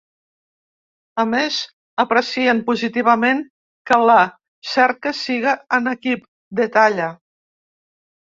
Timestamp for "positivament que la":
2.69-4.17